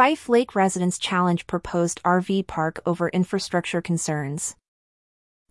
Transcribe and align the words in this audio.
Fife 0.00 0.30
Lake 0.30 0.54
residents 0.54 0.98
challenge 0.98 1.46
proposed 1.46 2.02
RV 2.04 2.46
park 2.46 2.80
over 2.86 3.10
infrastructure 3.10 3.82
concerns. 3.82 4.56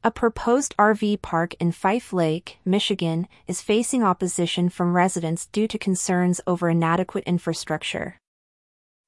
A 0.03 0.09
proposed 0.09 0.75
RV 0.79 1.21
park 1.21 1.53
in 1.59 1.71
Fife 1.71 2.11
Lake, 2.11 2.57
Michigan, 2.65 3.27
is 3.45 3.61
facing 3.61 4.01
opposition 4.01 4.69
from 4.69 4.95
residents 4.95 5.45
due 5.45 5.67
to 5.67 5.77
concerns 5.77 6.41
over 6.47 6.67
inadequate 6.67 7.25
infrastructure. 7.25 8.17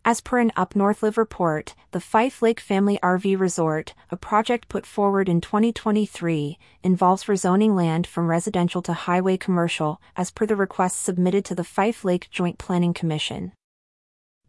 As 0.06 0.22
per 0.22 0.38
an 0.38 0.52
Up 0.56 0.76
North 0.76 1.02
Live 1.02 1.18
report, 1.18 1.74
the 1.90 2.00
Fife 2.00 2.44
Lake 2.44 2.60
Family 2.60 3.00
RV 3.02 3.40
Resort, 3.40 3.96
a 4.12 4.18
project 4.18 4.70
put 4.70 4.86
forward 4.86 5.28
in 5.28 5.42
2023, 5.42 6.60
involves 6.84 7.24
rezoning 7.24 7.76
land 7.76 8.06
from 8.06 8.28
residential 8.28 8.84
to 8.84 8.94
highway 8.94 9.38
commercial, 9.38 10.00
as 10.16 10.30
per 10.30 10.46
the 10.46 10.56
request 10.56 11.02
submitted 11.02 11.44
to 11.46 11.56
the 11.56 11.64
Fife 11.64 12.06
Lake 12.06 12.28
Joint 12.30 12.60
Planning 12.60 12.94
Commission. 12.94 13.54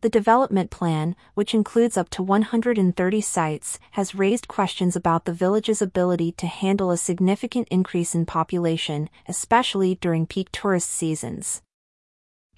The 0.02 0.10
development 0.10 0.72
plan, 0.72 1.14
which 1.34 1.54
includes 1.54 1.96
up 1.96 2.10
to 2.10 2.24
130 2.24 3.20
sites, 3.20 3.78
has 3.92 4.16
raised 4.16 4.48
questions 4.48 4.96
about 4.96 5.26
the 5.26 5.32
village's 5.32 5.80
ability 5.80 6.32
to 6.32 6.48
handle 6.48 6.90
a 6.90 6.96
significant 6.96 7.68
increase 7.70 8.12
in 8.12 8.26
population, 8.26 9.08
especially 9.28 9.94
during 9.94 10.26
peak 10.26 10.48
tourist 10.50 10.90
seasons. 10.90 11.62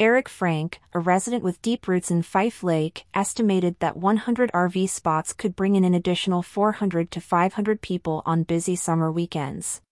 Eric 0.01 0.27
Frank, 0.30 0.80
a 0.95 1.01
resident 1.01 1.45
with 1.45 1.60
deep 1.60 1.87
roots 1.87 2.10
in 2.10 2.23
Fife 2.23 2.62
Lake, 2.62 3.04
estimated 3.12 3.79
that 3.79 3.98
100 3.98 4.51
RV 4.52 4.88
spots 4.88 5.34
could 5.34 5.54
bring 5.54 5.74
in 5.74 5.84
an 5.84 5.92
additional 5.92 6.42
400 6.42 7.10
to 7.10 7.20
500 7.20 7.82
people 7.82 8.23
on 8.24 8.45
busy 8.45 8.74
summer 8.74 9.12
weekends 9.12 9.82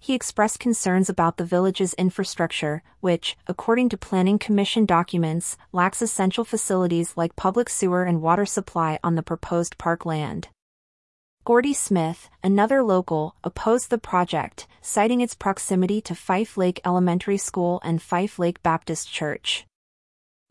he 0.00 0.14
expressed 0.14 0.58
concerns 0.58 1.10
about 1.10 1.36
the 1.36 1.44
village's 1.44 1.94
infrastructure, 1.94 2.82
which, 3.00 3.36
according 3.46 3.90
to 3.90 3.98
Planning 3.98 4.38
Commission 4.38 4.86
documents, 4.86 5.58
lacks 5.72 6.00
essential 6.00 6.44
facilities 6.44 7.16
like 7.16 7.36
public 7.36 7.68
sewer 7.68 8.02
and 8.02 8.22
water 8.22 8.46
supply 8.46 8.98
on 9.04 9.14
the 9.14 9.22
proposed 9.22 9.76
park 9.76 10.06
land. 10.06 10.48
Gordy 11.44 11.74
Smith, 11.74 12.28
another 12.42 12.82
local, 12.82 13.34
opposed 13.44 13.90
the 13.90 13.98
project, 13.98 14.66
citing 14.80 15.20
its 15.20 15.34
proximity 15.34 16.00
to 16.00 16.14
Fife 16.14 16.56
Lake 16.56 16.80
Elementary 16.84 17.38
School 17.38 17.80
and 17.84 18.00
Fife 18.00 18.38
Lake 18.38 18.62
Baptist 18.62 19.10
Church. 19.12 19.66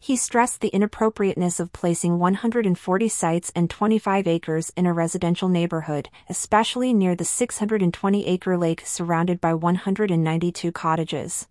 He 0.02 0.16
stressed 0.16 0.62
the 0.62 0.70
inappropriateness 0.70 1.60
of 1.60 1.74
placing 1.74 2.20
140 2.20 3.10
sites 3.10 3.52
and 3.54 3.70
25 3.70 4.28
acres 4.28 4.72
in 4.78 4.86
a 4.86 4.94
residential 4.94 5.50
neighborhood, 5.50 6.10
especially 6.30 6.94
near 6.94 7.16
the 7.16 7.26
620-acre 7.26 8.58
lake 8.58 8.82
surrounded 8.86 9.42
by 9.42 9.54
192 9.54 10.72
cottages. 10.72 11.48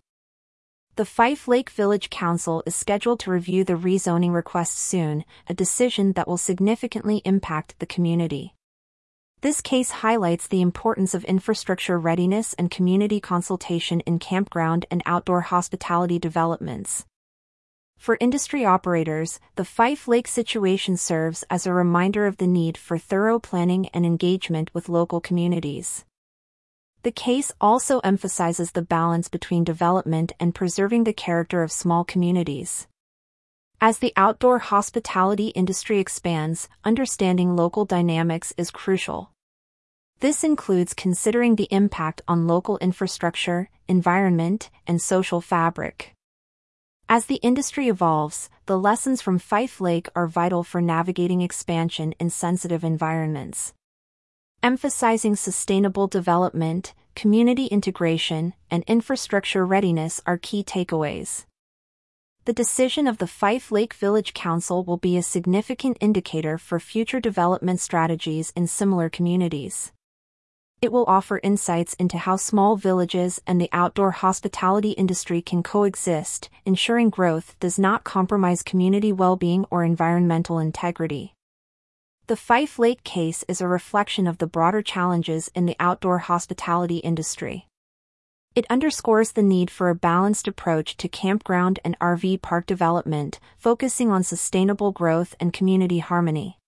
The 0.95 1.05
Fife 1.05 1.47
Lake 1.47 1.69
Village 1.69 2.09
Council 2.09 2.63
is 2.65 2.75
scheduled 2.75 3.19
to 3.21 3.31
review 3.31 3.63
the 3.63 3.75
rezoning 3.75 4.33
request 4.33 4.77
soon, 4.77 5.23
a 5.47 5.53
decision 5.53 6.13
that 6.13 6.27
will 6.27 6.37
significantly 6.37 7.21
impact 7.23 7.75
the 7.77 7.85
community. 7.85 8.55
This 9.41 9.61
case 9.61 9.91
highlights 9.91 10.47
the 10.47 10.61
importance 10.61 11.13
of 11.13 11.23
infrastructure 11.23 11.97
readiness 11.97 12.53
and 12.55 12.69
community 12.69 13.21
consultation 13.21 14.01
in 14.01 14.19
campground 14.19 14.87
and 14.91 15.01
outdoor 15.05 15.41
hospitality 15.41 16.19
developments. 16.19 17.05
For 18.09 18.17
industry 18.19 18.65
operators, 18.65 19.39
the 19.55 19.63
Fife 19.63 20.07
Lake 20.07 20.27
situation 20.27 20.97
serves 20.97 21.43
as 21.47 21.67
a 21.67 21.73
reminder 21.73 22.25
of 22.25 22.37
the 22.37 22.47
need 22.47 22.75
for 22.75 22.97
thorough 22.97 23.37
planning 23.37 23.87
and 23.89 24.03
engagement 24.03 24.73
with 24.73 24.89
local 24.89 25.21
communities. 25.21 26.05
The 27.03 27.11
case 27.11 27.51
also 27.61 27.99
emphasizes 27.99 28.71
the 28.71 28.81
balance 28.81 29.27
between 29.27 29.63
development 29.63 30.31
and 30.39 30.55
preserving 30.55 31.03
the 31.03 31.13
character 31.13 31.61
of 31.61 31.71
small 31.71 32.03
communities. 32.03 32.87
As 33.79 33.99
the 33.99 34.13
outdoor 34.15 34.57
hospitality 34.57 35.49
industry 35.49 35.99
expands, 35.99 36.67
understanding 36.83 37.55
local 37.55 37.85
dynamics 37.85 38.55
is 38.57 38.71
crucial. 38.71 39.29
This 40.19 40.43
includes 40.43 40.95
considering 40.95 41.57
the 41.57 41.67
impact 41.69 42.23
on 42.27 42.47
local 42.47 42.79
infrastructure, 42.79 43.69
environment, 43.87 44.71
and 44.87 44.99
social 44.99 45.41
fabric. 45.41 46.15
As 47.11 47.25
the 47.25 47.37
industry 47.37 47.87
evolves, 47.87 48.51
the 48.67 48.77
lessons 48.77 49.19
from 49.19 49.39
Fife 49.39 49.81
Lake 49.81 50.07
are 50.15 50.27
vital 50.27 50.63
for 50.63 50.79
navigating 50.79 51.41
expansion 51.41 52.13
in 52.19 52.29
sensitive 52.29 52.83
environments. 52.83 53.73
Emphasizing 54.61 55.35
sustainable 55.35 56.05
development, 56.05 56.93
community 57.15 57.65
integration, 57.65 58.53
and 58.69 58.83
infrastructure 58.85 59.65
readiness 59.65 60.21
are 60.27 60.37
key 60.37 60.63
takeaways. 60.63 61.45
The 62.45 62.53
decision 62.53 63.07
of 63.07 63.17
the 63.17 63.25
Fife 63.25 63.71
Lake 63.71 63.95
Village 63.95 64.35
Council 64.35 64.83
will 64.83 64.97
be 64.97 65.17
a 65.17 65.23
significant 65.23 65.97
indicator 65.99 66.59
for 66.59 66.79
future 66.79 67.19
development 67.19 67.79
strategies 67.79 68.53
in 68.55 68.67
similar 68.67 69.09
communities. 69.09 69.91
It 70.81 70.93
will 70.93 71.03
offer 71.07 71.41
insights 71.43 71.93
into 71.95 72.17
how 72.17 72.37
small 72.37 72.77
villages 72.77 73.41
and 73.45 73.59
the 73.59 73.67
outdoor 73.73 74.11
hospitality 74.11 74.91
industry 74.91 75.41
can 75.41 75.61
coexist, 75.61 76.49
ensuring 76.63 77.09
growth 77.09 77.57
does 77.59 77.77
not 77.77 78.05
compromise 78.05 78.63
community 78.63 79.11
well-being 79.11 79.65
or 79.69 79.83
environmental 79.83 80.57
integrity. 80.57 81.33
The 82.27 82.37
Fife 82.37 82.79
Lake 82.79 83.03
case 83.03 83.43
is 83.49 83.59
a 83.59 83.67
reflection 83.67 84.25
of 84.25 84.37
the 84.37 84.47
broader 84.47 84.81
challenges 84.81 85.49
in 85.53 85.65
the 85.65 85.75
outdoor 85.81 86.19
hospitality 86.19 86.99
industry. 86.99 87.67
It 88.55 88.67
underscores 88.69 89.31
the 89.33 89.43
need 89.43 89.69
for 89.69 89.89
a 89.89 89.95
balanced 89.95 90.47
approach 90.47 90.95
to 90.97 91.09
campground 91.09 91.79
and 91.83 91.99
RV 91.99 92.41
park 92.41 92.65
development, 92.65 93.39
focusing 93.57 94.11
on 94.11 94.23
sustainable 94.23 94.91
growth 94.91 95.35
and 95.39 95.51
community 95.51 95.99
harmony. 95.99 96.58